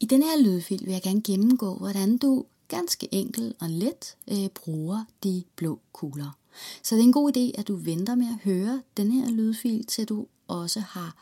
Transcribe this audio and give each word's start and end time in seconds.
I 0.00 0.06
denne 0.06 0.24
her 0.24 0.42
lydfil 0.42 0.86
vil 0.86 0.92
jeg 0.92 1.02
gerne 1.02 1.22
gennemgå, 1.22 1.74
hvordan 1.74 2.18
du 2.18 2.44
ganske 2.68 3.14
enkelt 3.14 3.56
og 3.60 3.70
let 3.70 4.16
øh, 4.30 4.48
bruger 4.48 5.04
de 5.24 5.44
blå 5.56 5.80
kugler. 5.92 6.38
Så 6.82 6.94
det 6.94 7.00
er 7.00 7.06
en 7.06 7.12
god 7.12 7.36
idé, 7.36 7.60
at 7.60 7.68
du 7.68 7.76
venter 7.76 8.14
med 8.14 8.26
at 8.26 8.38
høre 8.44 8.82
den 8.96 9.12
her 9.12 9.30
lydfil, 9.30 9.86
til 9.86 10.08
du 10.08 10.26
også 10.48 10.80
har 10.80 11.16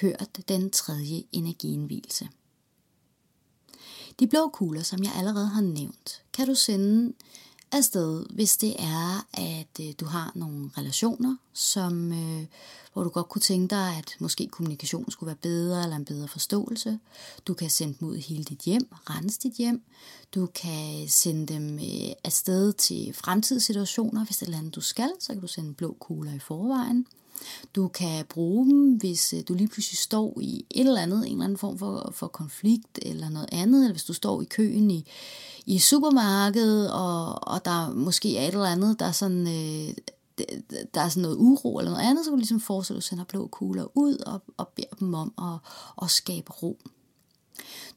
hørt 0.00 0.38
den 0.48 0.70
tredje 0.70 1.22
energiindvielse. 1.32 2.28
De 4.20 4.26
blå 4.26 4.48
kugler, 4.48 4.82
som 4.82 5.02
jeg 5.02 5.12
allerede 5.16 5.46
har 5.46 5.60
nævnt, 5.60 6.22
kan 6.32 6.46
du 6.46 6.54
sende 6.54 7.12
afsted, 7.72 8.26
hvis 8.30 8.56
det 8.56 8.76
er, 8.78 9.26
at 9.34 9.80
øh, 9.80 9.94
du 10.00 10.04
har 10.04 10.32
nogle 10.34 10.70
relationer, 10.78 11.36
som, 11.52 12.12
øh, 12.12 12.46
hvor 12.92 13.02
du 13.04 13.08
godt 13.08 13.28
kunne 13.28 13.42
tænke 13.42 13.74
dig, 13.74 13.96
at 13.96 14.16
måske 14.18 14.46
kommunikationen 14.46 15.10
skulle 15.10 15.28
være 15.28 15.36
bedre 15.36 15.82
eller 15.82 15.96
en 15.96 16.04
bedre 16.04 16.28
forståelse. 16.28 16.98
Du 17.46 17.54
kan 17.54 17.70
sende 17.70 17.94
dem 18.00 18.08
ud 18.08 18.16
i 18.16 18.20
hele 18.20 18.44
dit 18.44 18.58
hjem, 18.58 18.88
rense 18.92 19.38
dit 19.40 19.52
hjem. 19.52 19.82
Du 20.34 20.46
kan 20.46 21.08
sende 21.08 21.54
dem 21.54 21.78
øh, 21.78 22.12
afsted 22.24 22.72
til 22.72 23.14
fremtidssituationer, 23.14 24.24
hvis 24.24 24.36
det 24.36 24.48
er 24.48 24.58
andet, 24.58 24.74
du 24.74 24.80
skal, 24.80 25.10
så 25.20 25.32
kan 25.32 25.40
du 25.40 25.48
sende 25.48 25.74
blå 25.74 25.96
kugler 26.00 26.32
i 26.32 26.38
forvejen. 26.38 27.06
Du 27.74 27.88
kan 27.88 28.24
bruge 28.24 28.66
dem, 28.66 28.94
hvis 28.94 29.32
øh, 29.32 29.40
du 29.48 29.54
lige 29.54 29.68
pludselig 29.68 29.98
står 29.98 30.38
i 30.40 30.66
et 30.70 30.86
eller 30.86 31.02
andet, 31.02 31.26
en 31.26 31.32
eller 31.32 31.44
anden 31.44 31.58
form 31.58 31.78
for, 31.78 32.12
for 32.14 32.26
konflikt 32.26 32.98
eller 33.02 33.28
noget 33.28 33.48
andet, 33.52 33.80
eller 33.80 33.92
hvis 33.92 34.04
du 34.04 34.12
står 34.12 34.42
i 34.42 34.44
køen 34.44 34.90
i, 34.90 35.06
i 35.66 35.78
supermarkedet, 35.78 36.92
og, 36.92 37.48
og 37.48 37.64
der 37.64 37.92
måske 37.92 38.38
er 38.38 38.48
et 38.48 38.54
eller 38.54 38.64
andet, 38.64 38.98
der 38.98 39.06
er 39.06 39.12
sådan... 39.12 39.46
Øh, 39.46 39.94
der 40.94 41.00
er 41.00 41.08
sådan 41.08 41.22
noget 41.22 41.36
uro 41.36 41.78
eller 41.78 41.90
noget 41.90 42.04
andet, 42.04 42.24
så 42.24 42.30
kan 42.30 42.36
du 42.36 42.38
ligesom 42.38 42.60
forestille, 42.60 42.96
at 42.96 43.02
du 43.02 43.06
sender 43.06 43.24
blå 43.24 43.46
kugler 43.46 43.96
ud 43.96 44.16
og, 44.18 44.42
og 44.56 44.68
beder 44.68 44.94
dem 45.00 45.14
om 45.14 45.32
at, 45.38 45.70
at 46.02 46.10
skabe 46.10 46.52
ro. 46.52 46.78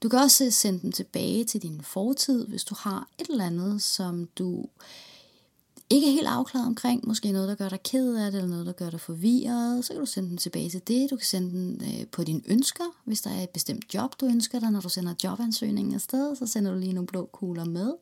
Du 0.03 0.09
kan 0.09 0.19
også 0.19 0.45
øh, 0.45 0.51
sende 0.51 0.81
dem 0.81 0.91
tilbage 0.91 1.45
til 1.45 1.61
din 1.61 1.81
fortid, 1.81 2.47
hvis 2.47 2.63
du 2.63 2.75
har 2.77 3.07
et 3.19 3.27
eller 3.29 3.45
andet, 3.45 3.83
som 3.83 4.27
du 4.39 4.65
ikke 5.89 6.07
er 6.07 6.11
helt 6.11 6.27
afklaret 6.27 6.67
omkring, 6.67 7.07
måske 7.07 7.31
noget, 7.31 7.49
der 7.49 7.55
gør 7.55 7.69
dig 7.69 7.83
ked 7.83 8.15
af 8.15 8.31
det, 8.31 8.37
eller 8.37 8.49
noget, 8.49 8.65
der 8.65 8.71
gør 8.71 8.89
dig 8.89 8.99
forvirret, 8.99 9.85
så 9.85 9.93
kan 9.93 9.99
du 9.99 10.05
sende 10.05 10.29
den 10.29 10.37
tilbage 10.37 10.69
til 10.69 10.81
det. 10.87 11.09
Du 11.11 11.15
kan 11.15 11.25
sende 11.25 11.49
den 11.49 11.81
øh, 11.83 12.07
på 12.07 12.23
dine 12.23 12.41
ønsker, 12.47 12.83
hvis 13.05 13.21
der 13.21 13.29
er 13.29 13.43
et 13.43 13.49
bestemt 13.49 13.93
job, 13.93 14.19
du 14.21 14.25
ønsker 14.25 14.59
dig. 14.59 14.71
Når 14.71 14.81
du 14.81 14.89
sender 14.89 15.13
jobansøgningen 15.23 15.93
afsted, 15.93 16.35
så 16.35 16.47
sender 16.47 16.73
du 16.73 16.79
lige 16.79 16.93
nogle 16.93 17.07
blå 17.07 17.29
kugler 17.33 17.65
med. 17.65 17.93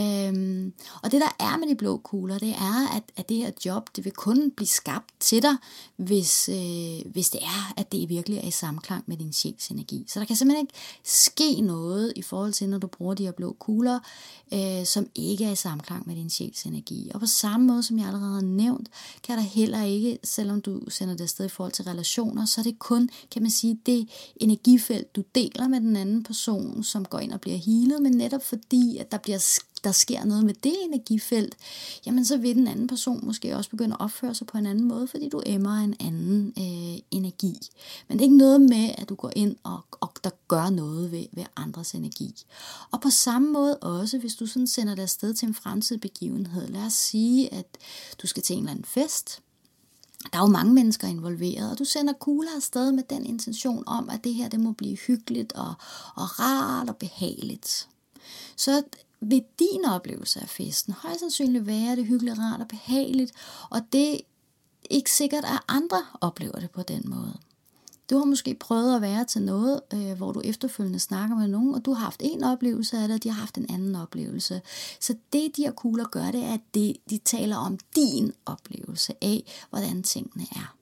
Øhm, 0.00 0.72
og 1.02 1.12
det 1.12 1.20
der 1.20 1.36
er 1.38 1.56
med 1.56 1.68
de 1.68 1.74
blå 1.74 1.96
kugler, 1.96 2.38
det 2.38 2.48
er, 2.48 2.96
at, 2.96 3.02
at 3.16 3.28
det 3.28 3.36
her 3.36 3.50
job, 3.64 3.96
det 3.96 4.04
vil 4.04 4.12
kun 4.12 4.50
blive 4.50 4.66
skabt 4.66 5.14
til 5.20 5.42
dig, 5.42 5.56
hvis, 5.96 6.48
øh, 6.48 7.12
hvis 7.12 7.30
det 7.30 7.42
er, 7.42 7.72
at 7.76 7.92
det 7.92 8.08
virkelig 8.08 8.38
er 8.38 8.48
i 8.48 8.50
samklang 8.50 9.04
med 9.06 9.16
din 9.16 9.32
sjæls 9.32 9.68
energi. 9.68 10.04
Så 10.08 10.20
der 10.20 10.26
kan 10.26 10.36
simpelthen 10.36 10.66
ikke 10.66 10.78
ske 11.04 11.60
noget 11.60 12.12
i 12.16 12.22
forhold 12.22 12.52
til, 12.52 12.68
når 12.68 12.78
du 12.78 12.86
bruger 12.86 13.14
de 13.14 13.24
her 13.24 13.32
blå 13.32 13.56
kugler, 13.58 14.00
øh, 14.52 14.86
som 14.86 15.06
ikke 15.14 15.44
er 15.44 15.50
i 15.50 15.56
samklang 15.56 16.06
med 16.06 16.16
din 16.16 16.30
sjæls 16.30 16.62
energi. 16.62 17.10
Og 17.14 17.20
på 17.20 17.26
samme 17.26 17.66
måde, 17.66 17.82
som 17.82 17.98
jeg 17.98 18.06
allerede 18.06 18.34
har 18.34 18.40
nævnt, 18.40 18.88
kan 19.22 19.38
der 19.38 19.44
heller 19.44 19.82
ikke, 19.82 20.18
selvom 20.24 20.60
du 20.60 20.80
sender 20.88 21.14
det 21.14 21.24
afsted 21.24 21.44
i 21.46 21.48
forhold 21.48 21.72
til 21.72 21.84
relationer, 21.84 22.44
så 22.44 22.60
er 22.60 22.62
det 22.62 22.78
kun, 22.78 23.08
kan 23.30 23.42
man 23.42 23.50
sige, 23.50 23.78
det 23.86 24.08
energifelt, 24.36 25.16
du 25.16 25.22
deler 25.34 25.68
med 25.68 25.80
den 25.80 25.96
anden 25.96 26.22
person, 26.22 26.84
som 26.84 27.04
går 27.04 27.18
ind 27.18 27.32
og 27.32 27.40
bliver 27.40 27.56
healet, 27.56 28.02
men 28.02 28.12
netop 28.12 28.44
fordi, 28.44 28.96
at 28.98 29.12
der 29.12 29.18
bliver 29.18 29.38
der 29.86 29.92
sker 29.92 30.24
noget 30.24 30.44
med 30.44 30.54
det 30.54 30.74
energifelt, 30.84 31.56
jamen 32.06 32.24
så 32.24 32.36
vil 32.36 32.56
den 32.56 32.66
anden 32.68 32.86
person 32.86 33.26
måske 33.26 33.56
også 33.56 33.70
begynde 33.70 33.94
at 33.94 34.00
opføre 34.00 34.34
sig 34.34 34.46
på 34.46 34.58
en 34.58 34.66
anden 34.66 34.84
måde, 34.84 35.08
fordi 35.08 35.28
du 35.28 35.42
emmer 35.46 35.76
en 35.76 35.94
anden 36.00 36.54
øh, 36.58 36.98
energi. 37.10 37.58
Men 38.08 38.18
det 38.18 38.24
er 38.24 38.26
ikke 38.26 38.36
noget 38.36 38.60
med, 38.60 38.90
at 38.98 39.08
du 39.08 39.14
går 39.14 39.32
ind 39.36 39.56
og, 39.62 39.80
og 39.90 40.12
der 40.24 40.30
gør 40.48 40.70
noget 40.70 41.12
ved, 41.12 41.26
ved 41.32 41.44
andres 41.56 41.92
energi. 41.92 42.44
Og 42.90 43.00
på 43.00 43.10
samme 43.10 43.52
måde 43.52 43.76
også, 43.76 44.18
hvis 44.18 44.34
du 44.34 44.46
sådan 44.46 44.66
sender 44.66 44.94
dig 44.94 45.02
afsted 45.02 45.34
til 45.34 45.48
en 45.48 45.54
fremtidig 45.54 46.00
begivenhed. 46.00 46.68
Lad 46.68 46.82
os 46.82 46.92
sige, 46.92 47.54
at 47.54 47.78
du 48.22 48.26
skal 48.26 48.42
til 48.42 48.54
en 48.54 48.62
eller 48.62 48.70
anden 48.70 48.84
fest, 48.84 49.40
der 50.32 50.38
er 50.38 50.42
jo 50.42 50.48
mange 50.48 50.74
mennesker 50.74 51.08
involveret, 51.08 51.70
og 51.70 51.78
du 51.78 51.84
sender 51.84 52.12
kugler 52.12 52.50
afsted 52.56 52.92
med 52.92 53.02
den 53.10 53.26
intention 53.26 53.84
om, 53.86 54.10
at 54.10 54.24
det 54.24 54.34
her 54.34 54.48
det 54.48 54.60
må 54.60 54.72
blive 54.72 54.96
hyggeligt 54.96 55.52
og, 55.52 55.74
og 56.14 56.40
rart 56.40 56.88
og 56.88 56.96
behageligt. 56.96 57.88
Så 58.56 58.82
vil 59.20 59.44
din 59.58 59.84
oplevelse 59.84 60.40
af 60.40 60.48
festen 60.48 60.92
højst 60.92 61.20
sandsynligt 61.20 61.66
være 61.66 61.96
det 61.96 62.06
hyggeligt, 62.06 62.38
rart 62.38 62.60
og 62.60 62.68
behageligt, 62.68 63.32
og 63.70 63.80
det 63.92 64.14
er 64.14 64.18
ikke 64.90 65.10
sikkert, 65.10 65.44
at 65.44 65.60
andre 65.68 66.04
oplever 66.20 66.58
det 66.58 66.70
på 66.70 66.82
den 66.82 67.02
måde. 67.04 67.38
Du 68.10 68.18
har 68.18 68.24
måske 68.24 68.54
prøvet 68.54 68.96
at 68.96 69.02
være 69.02 69.24
til 69.24 69.42
noget, 69.42 69.80
øh, 69.94 70.12
hvor 70.12 70.32
du 70.32 70.40
efterfølgende 70.44 70.98
snakker 70.98 71.36
med 71.36 71.48
nogen, 71.48 71.74
og 71.74 71.84
du 71.84 71.92
har 71.92 72.04
haft 72.04 72.22
en 72.24 72.44
oplevelse 72.44 72.96
af 72.96 73.08
det, 73.08 73.14
og 73.14 73.22
de 73.22 73.28
har 73.28 73.40
haft 73.40 73.58
en 73.58 73.70
anden 73.70 73.94
oplevelse. 73.94 74.62
Så 75.00 75.14
det, 75.32 75.56
de 75.56 75.62
her 75.62 75.72
kugler 75.72 76.04
gør, 76.04 76.30
det 76.30 76.44
er, 76.44 76.52
at 76.52 76.60
de, 76.74 76.94
de 77.10 77.18
taler 77.18 77.56
om 77.56 77.78
din 77.96 78.32
oplevelse 78.46 79.14
af, 79.22 79.66
hvordan 79.70 80.02
tingene 80.02 80.46
er. 80.52 80.76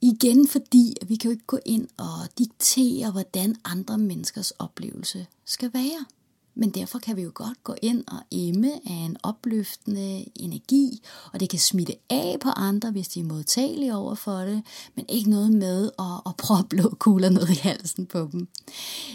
Igen 0.00 0.48
fordi, 0.48 0.96
at 1.00 1.08
vi 1.08 1.16
kan 1.16 1.30
jo 1.30 1.32
ikke 1.32 1.46
gå 1.46 1.58
ind 1.66 1.88
og 1.96 2.38
diktere, 2.38 3.10
hvordan 3.10 3.56
andre 3.64 3.98
menneskers 3.98 4.50
oplevelse 4.50 5.26
skal 5.44 5.72
være. 5.72 6.04
Men 6.54 6.70
derfor 6.70 6.98
kan 6.98 7.16
vi 7.16 7.22
jo 7.22 7.30
godt 7.34 7.64
gå 7.64 7.74
ind 7.82 8.04
og 8.06 8.18
emme 8.30 8.72
af 8.72 9.04
en 9.04 9.16
opløftende 9.22 10.24
energi, 10.36 11.02
og 11.32 11.40
det 11.40 11.48
kan 11.48 11.58
smitte 11.58 11.94
af 12.10 12.36
på 12.40 12.48
andre, 12.48 12.90
hvis 12.90 13.08
de 13.08 13.20
er 13.20 13.24
modtagelige 13.24 13.96
over 13.96 14.14
for 14.14 14.38
det, 14.38 14.62
men 14.94 15.04
ikke 15.08 15.30
noget 15.30 15.50
med 15.52 15.90
at, 15.98 16.20
at 16.26 16.36
prøve 16.36 16.64
blå 16.64 16.94
kugler 16.98 17.28
ned 17.28 17.48
i 17.48 17.54
halsen 17.54 18.06
på 18.06 18.28
dem. 18.32 18.48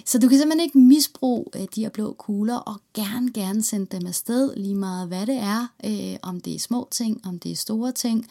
Så 0.05 0.19
du 0.19 0.27
kan 0.27 0.37
simpelthen 0.37 0.65
ikke 0.65 0.77
misbruge 0.77 1.45
øh, 1.55 1.67
de 1.75 1.81
her 1.81 1.89
blå 1.89 2.13
kugler, 2.13 2.55
og 2.55 2.75
gerne, 2.93 3.33
gerne 3.33 3.63
sende 3.63 3.97
dem 3.97 4.07
afsted, 4.07 4.55
lige 4.55 4.75
meget 4.75 5.07
hvad 5.07 5.25
det 5.25 5.37
er, 5.37 5.67
øh, 5.85 6.17
om 6.21 6.41
det 6.41 6.55
er 6.55 6.59
små 6.59 6.87
ting, 6.91 7.21
om 7.25 7.39
det 7.39 7.51
er 7.51 7.55
store 7.55 7.91
ting, 7.91 8.25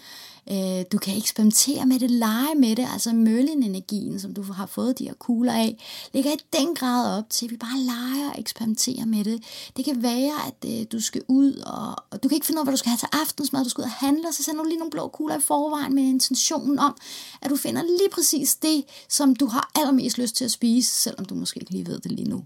Øh, 0.50 0.84
du 0.92 0.98
kan 0.98 1.16
eksperimentere 1.16 1.86
med 1.86 1.98
det, 1.98 2.10
lege 2.10 2.54
med 2.54 2.76
det, 2.76 2.86
altså 2.92 3.12
møllen-energien, 3.12 4.20
som 4.20 4.34
du 4.34 4.42
har 4.42 4.66
fået 4.66 4.98
de 4.98 5.04
her 5.04 5.14
kugler 5.14 5.52
af, 5.52 5.76
ligger 6.14 6.30
i 6.30 6.36
den 6.52 6.74
grad 6.74 7.18
op 7.18 7.30
til, 7.30 7.46
at 7.46 7.50
vi 7.50 7.56
bare 7.56 7.78
leger 7.78 8.30
og 8.30 8.40
eksperimenterer 8.40 8.97
med 9.06 9.24
det. 9.24 9.42
Det 9.76 9.84
kan 9.84 10.02
være, 10.02 10.32
at 10.46 10.70
øh, 10.70 10.86
du 10.92 11.00
skal 11.00 11.22
ud, 11.28 11.52
og, 11.52 12.04
og 12.10 12.22
du 12.22 12.28
kan 12.28 12.36
ikke 12.36 12.46
finde 12.46 12.58
ud 12.58 12.60
af, 12.60 12.66
hvad 12.66 12.72
du 12.72 12.78
skal 12.78 12.90
have 12.90 12.98
til 12.98 13.08
aftensmad, 13.12 13.64
du 13.64 13.70
skal 13.70 13.82
ud 13.82 13.86
og 13.86 13.90
handle, 13.90 14.28
og 14.28 14.34
så 14.34 14.42
sender 14.42 14.62
du 14.62 14.68
lige 14.68 14.78
nogle 14.78 14.90
blå 14.90 15.08
kugler 15.08 15.38
i 15.38 15.40
forvejen 15.40 15.94
med 15.94 16.02
intentionen 16.02 16.78
om, 16.78 16.96
at 17.42 17.50
du 17.50 17.56
finder 17.56 17.82
lige 17.82 18.10
præcis 18.12 18.54
det, 18.54 18.84
som 19.08 19.36
du 19.36 19.46
har 19.46 19.70
allermest 19.74 20.18
lyst 20.18 20.36
til 20.36 20.44
at 20.44 20.50
spise, 20.50 20.92
selvom 20.92 21.24
du 21.24 21.34
måske 21.34 21.60
ikke 21.60 21.72
lige 21.72 21.86
ved 21.86 22.00
det 22.00 22.12
lige 22.12 22.28
nu. 22.28 22.44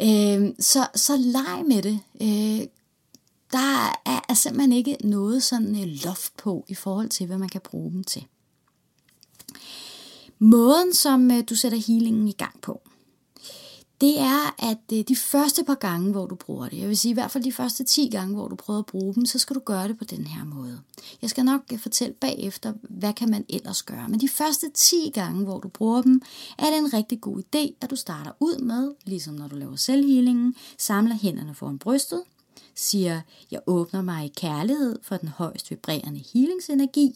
Øh, 0.00 0.54
så, 0.58 0.86
så 0.94 1.16
leg 1.16 1.64
med 1.66 1.82
det. 1.82 2.00
Øh, 2.20 2.66
der 3.52 3.86
er, 4.06 4.24
er 4.28 4.34
simpelthen 4.34 4.72
ikke 4.72 4.96
noget 5.04 5.42
sådan 5.42 5.82
øh, 5.82 5.88
loft 6.04 6.36
på 6.36 6.64
i 6.68 6.74
forhold 6.74 7.08
til, 7.08 7.26
hvad 7.26 7.38
man 7.38 7.48
kan 7.48 7.60
bruge 7.60 7.92
dem 7.92 8.04
til. 8.04 8.24
Måden, 10.38 10.94
som 10.94 11.30
øh, 11.30 11.44
du 11.50 11.54
sætter 11.54 11.78
healingen 11.78 12.28
i 12.28 12.32
gang 12.32 12.60
på, 12.60 12.80
det 14.02 14.18
er, 14.18 14.54
at 14.70 14.78
øh, 14.92 15.04
de 15.08 15.16
første 15.16 15.64
par 15.64 15.74
gange, 15.74 16.12
hvor 16.12 16.26
du 16.26 16.34
bruger 16.34 16.68
det, 16.68 16.78
jeg 16.78 16.88
vil 16.88 16.98
sige 16.98 17.10
i 17.10 17.14
hvert 17.14 17.30
fald 17.30 17.44
de 17.44 17.52
første 17.52 17.84
10 17.84 18.08
gange, 18.08 18.34
hvor 18.34 18.48
du 18.48 18.56
prøver 18.56 18.78
at 18.78 18.86
bruge 18.86 19.14
dem, 19.14 19.26
så 19.26 19.38
skal 19.38 19.56
du 19.56 19.60
gøre 19.60 19.88
det 19.88 19.98
på 19.98 20.04
den 20.04 20.26
her 20.26 20.44
måde. 20.44 20.80
Jeg 21.22 21.30
skal 21.30 21.44
nok 21.44 21.60
øh, 21.72 21.78
fortælle 21.78 22.14
bagefter, 22.14 22.72
hvad 22.82 23.12
kan 23.12 23.30
man 23.30 23.44
ellers 23.48 23.82
gøre. 23.82 24.08
Men 24.08 24.20
de 24.20 24.28
første 24.28 24.70
10 24.74 25.10
gange, 25.14 25.44
hvor 25.44 25.60
du 25.60 25.68
bruger 25.68 26.02
dem, 26.02 26.22
er 26.58 26.66
det 26.66 26.78
en 26.78 26.94
rigtig 26.94 27.20
god 27.20 27.38
idé, 27.38 27.74
at 27.80 27.90
du 27.90 27.96
starter 27.96 28.30
ud 28.40 28.58
med, 28.58 28.94
ligesom 29.04 29.34
når 29.34 29.48
du 29.48 29.56
laver 29.56 29.76
selvhealingen, 29.76 30.54
samler 30.78 31.14
hænderne 31.14 31.54
foran 31.54 31.78
brystet, 31.78 32.22
siger, 32.74 33.20
jeg 33.50 33.60
åbner 33.66 34.02
mig 34.02 34.24
i 34.26 34.32
kærlighed 34.36 34.98
for 35.02 35.16
den 35.16 35.28
højst 35.28 35.70
vibrerende 35.70 36.24
healingsenergi. 36.32 37.12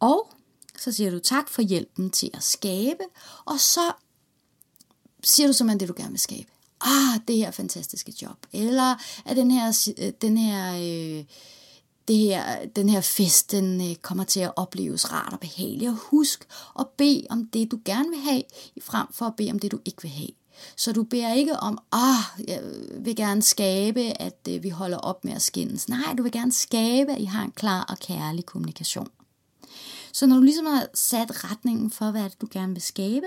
Og 0.00 0.30
så 0.78 0.92
siger 0.92 1.10
du 1.10 1.18
tak 1.18 1.48
for 1.48 1.62
hjælpen 1.62 2.10
til 2.10 2.30
at 2.34 2.42
skabe, 2.42 3.04
og 3.44 3.60
så 3.60 3.92
siger 5.24 5.46
du 5.46 5.52
simpelthen 5.52 5.80
det, 5.80 5.88
du 5.88 5.94
gerne 5.96 6.10
vil 6.10 6.20
skabe. 6.20 6.48
Ah, 6.80 7.20
det 7.28 7.36
her 7.36 7.50
fantastiske 7.50 8.12
job. 8.22 8.46
Eller 8.52 8.96
at 9.24 9.36
den 9.36 9.50
her, 9.50 9.92
øh, 9.98 10.12
den 10.22 10.38
her, 10.38 10.74
øh, 10.74 11.24
det 12.08 12.18
her, 12.18 12.66
den 12.76 12.88
her 12.88 13.00
fest, 13.00 13.52
den 13.52 13.90
øh, 13.90 13.96
kommer 13.96 14.24
til 14.24 14.40
at 14.40 14.52
opleves 14.56 15.12
rart 15.12 15.32
og 15.32 15.40
behageligt. 15.40 15.90
Og 15.90 15.96
husk 15.96 16.46
at 16.78 16.86
bede 16.88 17.26
om 17.30 17.46
det, 17.46 17.70
du 17.70 17.80
gerne 17.84 18.08
vil 18.08 18.18
have, 18.18 18.42
frem 18.80 19.06
for 19.12 19.26
at 19.26 19.36
bede 19.36 19.50
om 19.50 19.58
det, 19.58 19.72
du 19.72 19.78
ikke 19.84 20.02
vil 20.02 20.10
have. 20.10 20.30
Så 20.76 20.92
du 20.92 21.02
beder 21.02 21.34
ikke 21.34 21.56
om, 21.56 21.78
ah, 21.92 22.44
jeg 22.48 22.62
vil 22.98 23.16
gerne 23.16 23.42
skabe, 23.42 24.00
at 24.00 24.48
øh, 24.48 24.62
vi 24.62 24.68
holder 24.68 24.98
op 24.98 25.24
med 25.24 25.32
at 25.32 25.42
skændes. 25.42 25.88
Nej, 25.88 26.14
du 26.18 26.22
vil 26.22 26.32
gerne 26.32 26.52
skabe, 26.52 27.12
at 27.12 27.20
I 27.20 27.24
har 27.24 27.44
en 27.44 27.50
klar 27.50 27.84
og 27.88 27.98
kærlig 27.98 28.46
kommunikation. 28.46 29.08
Så 30.12 30.26
når 30.26 30.36
du 30.36 30.42
ligesom 30.42 30.66
har 30.66 30.86
sat 30.94 31.44
retningen 31.50 31.90
for, 31.90 32.10
hvad 32.10 32.24
det, 32.24 32.40
du 32.40 32.48
gerne 32.50 32.72
vil 32.72 32.82
skabe, 32.82 33.26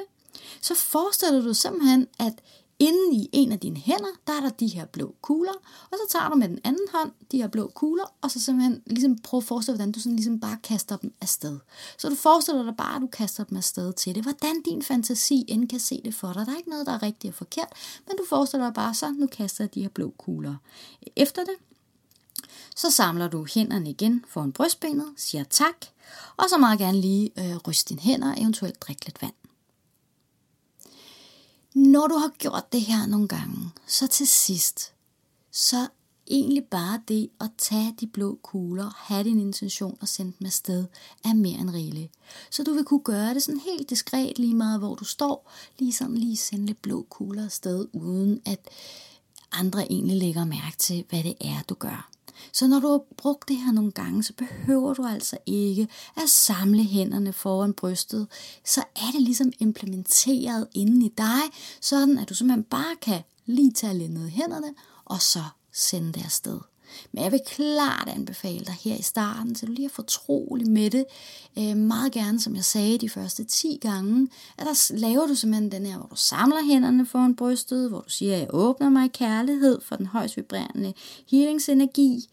så 0.61 0.75
forestiller 0.75 1.41
du 1.41 1.53
simpelthen, 1.53 2.07
at 2.19 2.33
Inden 2.79 3.13
i 3.13 3.29
en 3.31 3.51
af 3.51 3.59
dine 3.59 3.79
hænder, 3.79 4.11
der 4.27 4.33
er 4.33 4.39
der 4.39 4.49
de 4.49 4.67
her 4.67 4.85
blå 4.85 5.15
kugler, 5.21 5.53
og 5.91 5.97
så 5.97 6.03
tager 6.09 6.29
du 6.29 6.35
med 6.35 6.49
den 6.49 6.59
anden 6.63 6.87
hånd 6.93 7.11
de 7.31 7.37
her 7.37 7.47
blå 7.47 7.71
kugler, 7.75 8.13
og 8.21 8.31
så 8.31 8.39
simpelthen 8.39 8.81
ligesom 8.85 9.17
prøv 9.17 9.37
at 9.37 9.43
forestille 9.43 9.77
dig, 9.77 9.83
hvordan 9.83 9.91
du 9.91 9.99
sådan 9.99 10.15
ligesom 10.15 10.39
bare 10.39 10.57
kaster 10.63 10.97
dem 10.97 11.13
afsted. 11.21 11.59
Så 11.97 12.09
du 12.09 12.15
forestiller 12.15 12.63
dig 12.63 12.73
bare, 12.77 12.95
at 12.95 13.01
du 13.01 13.07
kaster 13.07 13.43
dem 13.43 13.57
afsted 13.57 13.93
til 13.93 14.15
det. 14.15 14.23
Hvordan 14.23 14.61
din 14.61 14.81
fantasi 14.81 15.45
end 15.47 15.69
kan 15.69 15.79
se 15.79 16.01
det 16.05 16.15
for 16.15 16.33
dig. 16.33 16.45
Der 16.45 16.51
er 16.51 16.57
ikke 16.57 16.69
noget, 16.69 16.85
der 16.85 16.93
er 16.93 17.03
rigtigt 17.03 17.31
og 17.31 17.35
forkert, 17.35 17.69
men 18.07 18.17
du 18.17 18.23
forestiller 18.29 18.65
dig 18.65 18.73
bare, 18.73 18.93
så 18.93 19.11
nu 19.11 19.27
kaster 19.27 19.63
jeg 19.63 19.73
de 19.73 19.81
her 19.81 19.89
blå 19.89 20.13
kugler. 20.17 20.55
Efter 21.15 21.43
det, 21.43 21.55
så 22.75 22.91
samler 22.91 23.27
du 23.27 23.45
hænderne 23.53 23.89
igen 23.89 24.25
foran 24.27 24.51
brystbenet, 24.51 25.07
siger 25.17 25.43
tak, 25.43 25.85
og 26.37 26.45
så 26.49 26.57
meget 26.57 26.79
gerne 26.79 27.01
lige 27.01 27.31
øh, 27.37 27.57
ryste 27.67 27.89
dine 27.89 28.01
hænder, 28.01 28.35
eventuelt 28.37 28.81
drikke 28.81 29.05
lidt 29.05 29.21
vand. 29.21 29.33
Når 31.75 32.07
du 32.07 32.15
har 32.15 32.31
gjort 32.37 32.71
det 32.71 32.81
her 32.81 33.05
nogle 33.05 33.27
gange, 33.27 33.69
så 33.87 34.07
til 34.07 34.27
sidst, 34.27 34.93
så 35.51 35.87
egentlig 36.27 36.63
bare 36.63 37.01
det 37.07 37.29
at 37.41 37.49
tage 37.57 37.95
de 37.99 38.07
blå 38.07 38.39
kugler, 38.43 38.91
have 38.97 39.23
din 39.23 39.39
intention 39.39 39.97
og 40.01 40.07
sende 40.07 40.33
dem 40.39 40.45
afsted, 40.45 40.85
er 41.25 41.33
mere 41.33 41.59
end 41.59 41.69
rigeligt. 41.69 42.11
Så 42.49 42.63
du 42.63 42.73
vil 42.73 42.83
kunne 42.83 43.03
gøre 43.03 43.33
det 43.33 43.43
sådan 43.43 43.59
helt 43.59 43.89
diskret 43.89 44.39
lige 44.39 44.55
meget, 44.55 44.79
hvor 44.79 44.95
du 44.95 45.05
står, 45.05 45.51
lige 45.79 45.93
sådan 45.93 46.17
lige 46.17 46.37
sende 46.37 46.65
lidt 46.65 46.81
blå 46.81 47.05
kugler 47.09 47.45
afsted, 47.45 47.87
uden 47.93 48.41
at 48.45 48.69
andre 49.51 49.91
egentlig 49.91 50.17
lægger 50.17 50.45
mærke 50.45 50.77
til, 50.77 51.05
hvad 51.09 51.23
det 51.23 51.35
er, 51.41 51.61
du 51.69 51.73
gør. 51.73 52.12
Så 52.51 52.67
når 52.67 52.79
du 52.79 52.87
har 52.87 53.01
brugt 53.17 53.49
det 53.49 53.57
her 53.57 53.71
nogle 53.71 53.91
gange, 53.91 54.23
så 54.23 54.33
behøver 54.33 54.93
du 54.93 55.05
altså 55.05 55.37
ikke 55.45 55.87
at 56.15 56.29
samle 56.29 56.83
hænderne 56.83 57.33
foran 57.33 57.73
brystet. 57.73 58.27
Så 58.65 58.83
er 58.95 59.11
det 59.13 59.21
ligesom 59.21 59.51
implementeret 59.59 60.67
inden 60.73 61.01
i 61.01 61.09
dig, 61.17 61.41
sådan 61.81 62.17
at 62.17 62.29
du 62.29 62.33
simpelthen 62.33 62.63
bare 62.63 62.95
kan 63.01 63.21
lige 63.45 63.71
tage 63.71 63.93
lidt 63.93 64.13
ned 64.13 64.27
i 64.27 64.31
hænderne, 64.31 64.73
og 65.05 65.21
så 65.21 65.43
sende 65.71 66.13
det 66.13 66.25
afsted. 66.25 66.59
Men 67.11 67.23
jeg 67.23 67.31
vil 67.31 67.41
klart 67.47 68.09
anbefale 68.09 68.65
dig 68.65 68.77
her 68.83 68.95
i 68.95 69.01
starten, 69.01 69.55
så 69.55 69.65
du 69.65 69.71
lige 69.71 69.85
er 69.85 69.89
fortrolig 69.89 70.69
med 70.71 70.89
det. 70.89 71.05
Øh, 71.57 71.77
meget 71.77 72.11
gerne, 72.11 72.41
som 72.41 72.55
jeg 72.55 72.65
sagde 72.65 72.97
de 72.97 73.09
første 73.09 73.43
10 73.43 73.79
gange, 73.81 74.27
at 74.57 74.65
der 74.65 74.97
laver 74.97 75.27
du 75.27 75.35
simpelthen 75.35 75.71
den 75.71 75.85
her, 75.85 75.97
hvor 75.97 76.07
du 76.07 76.15
samler 76.15 76.63
hænderne 76.63 77.05
foran 77.05 77.35
brystet, 77.35 77.89
hvor 77.89 78.01
du 78.01 78.09
siger, 78.09 78.33
at 78.33 78.39
jeg 78.39 78.47
åbner 78.49 78.89
mig 78.89 79.05
i 79.05 79.11
kærlighed 79.13 79.81
for 79.81 79.95
den 79.95 80.05
højst 80.05 80.37
vibrerende 80.37 80.93
healingsenergi. 81.31 82.29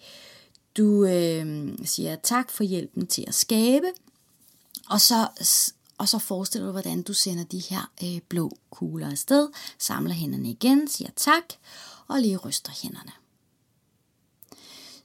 Du 0.77 1.05
øh, 1.05 1.69
siger 1.85 2.17
tak 2.17 2.51
for 2.51 2.65
hjælpen 2.65 3.07
til 3.07 3.25
at 3.29 3.35
skabe, 3.35 3.87
og 4.89 5.01
så 5.01 5.29
og 6.01 6.09
så 6.09 6.19
forestiller 6.19 6.67
du, 6.67 6.73
hvordan 6.73 7.03
du 7.03 7.12
sender 7.12 7.45
de 7.45 7.59
her 7.59 7.91
øh, 8.05 8.21
blå 8.29 8.57
kugler 8.71 9.11
afsted, 9.11 9.49
samler 9.79 10.15
hænderne 10.15 10.51
igen, 10.51 10.89
siger 10.89 11.11
tak, 11.17 11.43
og 12.09 12.21
lige 12.21 12.37
ryster 12.37 12.73
hænderne. 12.83 13.12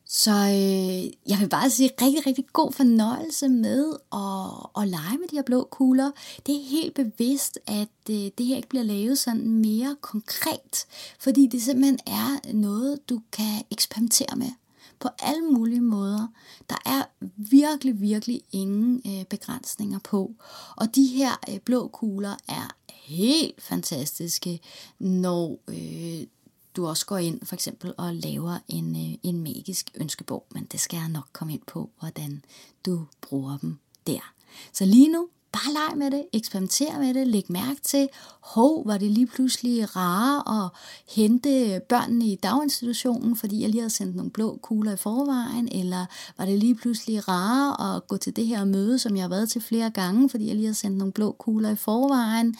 Så 0.08 0.32
øh, 0.32 1.30
jeg 1.30 1.40
vil 1.40 1.50
bare 1.50 1.70
sige 1.70 1.92
rigtig, 2.02 2.28
rigtig 2.28 2.46
god 2.54 2.72
fornøjelse 2.72 3.48
med 3.48 3.94
at, 4.14 4.82
at 4.84 4.88
lege 4.88 5.18
med 5.18 5.28
de 5.28 5.36
her 5.36 5.44
blå 5.44 5.68
kugler. 5.72 6.12
Det 6.46 6.56
er 6.56 6.70
helt 6.70 6.94
bevidst, 6.94 7.60
at 7.68 7.90
øh, 8.10 8.16
det 8.38 8.46
her 8.46 8.56
ikke 8.56 8.70
bliver 8.70 8.84
lavet 8.84 9.18
sådan 9.18 9.50
mere 9.50 9.96
konkret, 10.02 10.86
fordi 11.20 11.48
det 11.48 11.62
simpelthen 11.62 12.00
er 12.08 12.54
noget, 12.54 13.10
du 13.10 13.22
kan 13.32 13.64
eksperimentere 13.72 14.36
med 14.36 14.52
på 15.00 15.10
alle 15.20 15.42
mulige 15.42 15.82
måder. 15.82 16.28
Der 16.70 16.76
er 16.86 17.04
virkelig, 17.38 18.02
virkelig 18.02 18.42
ingen 18.52 19.02
øh, 19.08 19.26
begrænsninger 19.26 20.00
på. 20.00 20.32
Og 20.76 20.96
de 20.96 21.06
her 21.06 21.32
øh, 21.50 21.60
blå 21.60 21.88
kugler 21.88 22.36
er 22.48 22.76
helt 22.94 23.62
fantastiske, 23.62 24.60
når 25.00 25.60
øh, 25.68 26.28
du 26.76 26.88
også 26.88 27.06
går 27.06 27.18
ind 27.18 27.46
for 27.46 27.56
eksempel 27.56 27.94
og 27.98 28.14
laver 28.14 28.58
en, 28.68 28.96
øh, 28.96 29.18
en 29.24 29.40
magisk 29.44 29.92
ønskebog, 29.96 30.46
men 30.52 30.68
det 30.72 30.80
skal 30.80 30.98
jeg 30.98 31.10
nok 31.10 31.28
komme 31.34 31.54
ind 31.54 31.62
på, 31.68 31.90
hvordan 32.00 32.44
du 32.86 33.06
bruger 33.22 33.58
dem 33.58 33.78
der. 34.08 34.34
Så 34.74 34.86
lige 34.86 35.12
nu, 35.12 35.28
bare 35.56 35.74
leg 35.74 35.98
med 35.98 36.12
det, 36.12 36.26
eksperimenter 36.34 37.00
med 37.00 37.14
det, 37.14 37.28
læg 37.28 37.46
mærke 37.50 37.82
til, 37.82 38.10
hov, 38.42 38.88
var 38.88 38.98
det 38.98 39.12
lige 39.12 39.28
pludselig 39.28 39.96
rare 39.96 40.64
at 40.64 40.72
hente 41.16 41.82
børnene 41.90 42.26
i 42.26 42.36
daginstitutionen, 42.36 43.36
fordi 43.36 43.62
jeg 43.62 43.70
lige 43.70 43.82
havde 43.82 43.90
sendt 43.90 44.16
nogle 44.16 44.32
blå 44.32 44.60
kugler 44.62 44.94
i 44.94 44.98
forvejen, 44.98 45.70
eller 45.72 46.06
var 46.38 46.46
det 46.46 46.60
lige 46.60 46.76
pludselig 46.76 47.28
rare 47.28 47.96
at 47.96 48.08
gå 48.08 48.18
til 48.18 48.36
det 48.36 48.48
her 48.48 48.66
møde, 48.66 49.00
som 49.00 49.16
jeg 49.16 49.24
har 49.24 49.30
været 49.30 49.50
til 49.50 49.62
flere 49.62 49.90
gange, 49.90 50.30
fordi 50.30 50.48
jeg 50.48 50.56
lige 50.56 50.66
havde 50.66 50.76
sendt 50.76 50.98
nogle 50.98 51.14
blå 51.14 51.32
kugler 51.32 51.70
i 51.70 51.76
forvejen, 51.76 52.56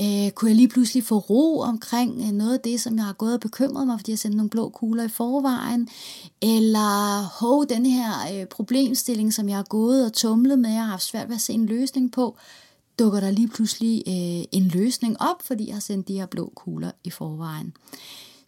Øh, 0.00 0.30
kunne 0.30 0.48
jeg 0.50 0.56
lige 0.56 0.68
pludselig 0.68 1.04
få 1.04 1.18
ro 1.18 1.60
omkring 1.60 2.20
øh, 2.22 2.32
noget 2.32 2.52
af 2.54 2.60
det, 2.60 2.80
som 2.80 2.96
jeg 2.96 3.04
har 3.04 3.12
gået 3.12 3.34
og 3.34 3.40
bekymret 3.40 3.86
mig, 3.86 3.98
fordi 3.98 4.10
jeg 4.10 4.18
sendte 4.18 4.36
nogle 4.36 4.50
blå 4.50 4.68
kugler 4.68 5.04
i 5.04 5.08
forvejen? 5.08 5.88
Eller 6.42 7.22
hov, 7.40 7.66
den 7.66 7.86
her 7.86 8.12
øh, 8.32 8.46
problemstilling, 8.46 9.34
som 9.34 9.48
jeg 9.48 9.56
har 9.56 9.64
gået 9.64 10.06
og 10.06 10.12
tumlet 10.12 10.58
med, 10.58 10.70
jeg 10.70 10.80
har 10.80 10.90
haft 10.90 11.04
svært 11.04 11.28
ved 11.28 11.34
at 11.34 11.40
se 11.40 11.52
en 11.52 11.66
løsning 11.66 12.12
på, 12.12 12.36
dukker 12.98 13.20
der 13.20 13.30
lige 13.30 13.48
pludselig 13.48 14.02
øh, 14.06 14.44
en 14.52 14.68
løsning 14.68 15.16
op, 15.20 15.42
fordi 15.42 15.66
jeg 15.66 15.74
har 15.74 15.80
sendt 15.80 16.08
de 16.08 16.14
her 16.14 16.26
blå 16.26 16.52
kugler 16.54 16.90
i 17.04 17.10
forvejen. 17.10 17.76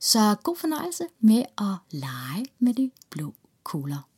Så 0.01 0.35
god 0.43 0.57
fornøjelse 0.57 1.05
med 1.21 1.43
at 1.59 1.75
lege 1.91 2.45
med 2.59 2.75
de 2.75 2.91
blå 3.11 3.35
kugler. 3.65 4.09